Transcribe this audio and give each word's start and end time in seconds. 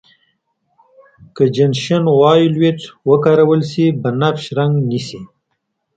که 1.35 1.43
جنشن 1.55 2.03
وایولېټ 2.19 2.79
وکارول 3.09 3.61
شي 3.71 3.85
بنفش 4.01 4.45
رنګ 4.57 4.73
نیسي. 4.89 5.21